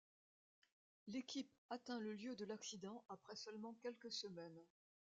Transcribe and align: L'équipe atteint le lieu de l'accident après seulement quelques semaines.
L'équipe 1.05 1.53
atteint 1.69 1.99
le 1.99 2.15
lieu 2.15 2.35
de 2.35 2.43
l'accident 2.45 3.05
après 3.09 3.35
seulement 3.35 3.75
quelques 3.83 4.11
semaines. 4.11 4.59